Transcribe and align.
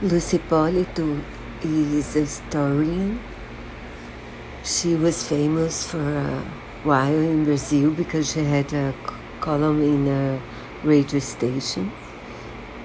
Lucia 0.00 0.36
Hippolito 0.36 1.20
is 1.60 2.14
a 2.14 2.20
historian. 2.20 3.18
She 4.62 4.94
was 4.94 5.26
famous 5.26 5.90
for 5.90 5.98
a 5.98 6.40
while 6.84 7.18
in 7.18 7.44
Brazil 7.44 7.90
because 7.90 8.30
she 8.32 8.44
had 8.44 8.72
a 8.74 8.94
column 9.40 9.82
in 9.82 10.06
a 10.06 10.40
radio 10.84 11.18
station 11.18 11.90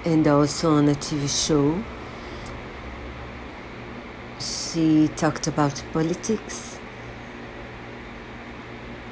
and 0.03 0.27
also 0.27 0.71
on 0.71 0.89
a 0.89 0.95
TV 0.95 1.29
show. 1.29 1.77
She 4.39 5.07
talked 5.09 5.45
about 5.45 5.83
politics 5.93 6.79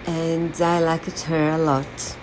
and 0.07 0.59
I 0.59 0.79
liked 0.79 1.21
her 1.21 1.52
a 1.52 1.57
lot 1.59 2.18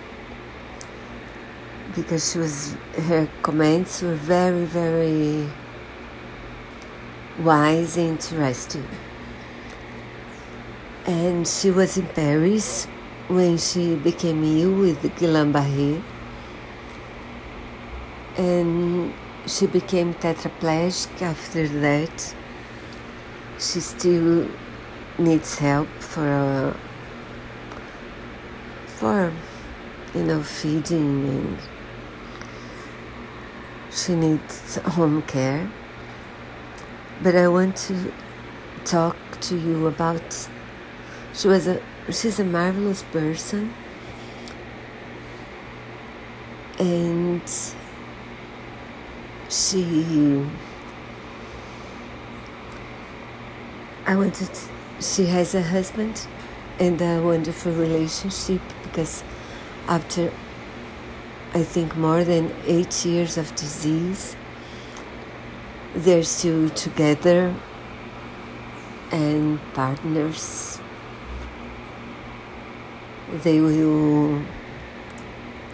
because 1.94 2.32
she 2.32 2.38
was 2.40 2.74
her 3.06 3.28
comments 3.42 4.02
were 4.02 4.14
very 4.16 4.64
very 4.64 5.48
wise 7.38 7.96
and 7.96 8.10
interesting. 8.10 8.86
And 11.06 11.46
she 11.46 11.70
was 11.70 11.96
in 11.96 12.06
Paris 12.06 12.86
when 13.28 13.58
she 13.58 13.94
became 13.94 14.44
ill 14.44 14.74
with 14.74 15.02
Guillain-Barré. 15.02 16.02
And 18.36 19.14
she 19.46 19.66
became 19.66 20.14
tetraplegic 20.14 21.22
after 21.22 21.66
that. 21.68 22.34
She 23.58 23.80
still 23.80 24.48
needs 25.18 25.58
help 25.58 25.88
for 25.98 26.28
uh, 26.28 26.76
for 28.86 29.32
you 30.14 30.22
know 30.22 30.42
feeding 30.42 31.28
and 31.28 31.58
she 33.90 34.14
needs 34.14 34.76
home 34.76 35.22
care 35.22 35.68
but 37.22 37.34
I 37.34 37.48
want 37.48 37.76
to 37.88 38.12
talk 38.84 39.16
to 39.42 39.56
you 39.56 39.86
about. 39.86 40.48
She 41.34 41.48
was 41.48 41.66
a 41.66 41.80
she's 42.10 42.38
a 42.40 42.44
marvelous 42.44 43.02
person, 43.04 43.74
and 46.78 47.42
she. 49.48 50.46
I 54.06 54.16
wanted. 54.16 54.50
She 55.00 55.26
has 55.26 55.54
a 55.54 55.62
husband 55.62 56.26
and 56.80 57.00
a 57.00 57.20
wonderful 57.20 57.72
relationship 57.72 58.60
because 58.82 59.22
after 59.86 60.32
I 61.54 61.62
think 61.62 61.96
more 61.96 62.24
than 62.24 62.54
eight 62.66 63.04
years 63.04 63.38
of 63.38 63.54
disease 63.54 64.36
they're 65.94 66.22
still 66.22 66.70
together 66.70 67.54
and 69.10 69.58
partners. 69.74 70.80
They 73.42 73.60
will 73.60 74.42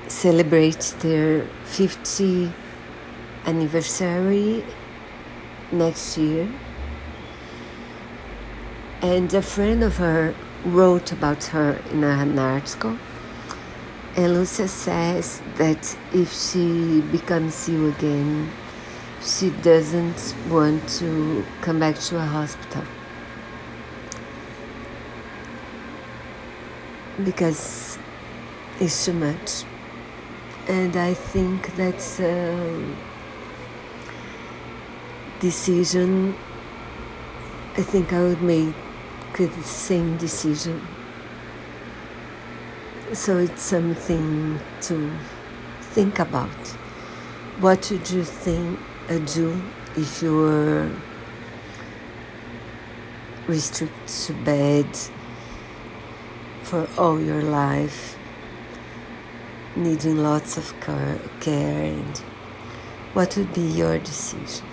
celebrate 0.09 0.95
their 1.01 1.47
50th 1.67 2.53
anniversary 3.47 4.65
next 5.73 6.17
year. 6.17 6.49
And 9.03 9.33
a 9.35 9.43
friend 9.43 9.83
of 9.83 9.97
her 9.97 10.35
wrote 10.65 11.13
about 11.13 11.45
her 11.45 11.79
in 11.91 12.05
an 12.05 12.39
article. 12.39 12.97
And 14.17 14.35
Lucia 14.35 14.69
says 14.69 15.43
that 15.57 15.97
if 16.13 16.33
she 16.33 17.01
becomes 17.13 17.69
you 17.69 17.89
again, 17.89 18.51
she 19.25 19.51
doesn't 19.63 20.35
want 20.51 20.87
to 21.01 21.45
come 21.63 21.81
back 21.81 21.99
to 21.99 22.19
a 22.19 22.21
hospital. 22.21 22.85
Because 27.25 27.99
it's 28.81 29.05
too 29.05 29.15
much. 29.15 29.65
And 30.69 30.97
i 30.97 31.13
think 31.13 31.75
that's 31.77 32.21
a 32.21 32.97
decision 35.41 36.35
i 37.77 37.83
think 37.83 38.15
i 38.15 38.21
would 38.23 38.41
make 38.41 38.75
the 39.37 39.63
same 39.63 40.17
decision. 40.17 40.81
So 43.13 43.39
it's 43.39 43.63
something 43.63 44.61
to 44.83 45.13
think 45.81 46.19
about. 46.19 46.49
What 47.61 47.91
would 47.91 48.11
you 48.11 48.25
think 48.25 48.79
do 49.09 49.63
if 49.97 50.23
you 50.23 50.35
were 50.35 50.91
restricted 53.47 54.09
to 54.09 54.33
bed 54.45 54.87
for 56.63 56.89
all 56.97 57.21
your 57.21 57.43
life, 57.43 58.17
needing 59.77 60.19
lots 60.19 60.57
of 60.57 60.75
care, 60.81 61.19
and 61.45 62.19
what 63.13 63.37
would 63.37 63.53
be 63.53 63.61
your 63.61 63.99
decision? 63.99 64.67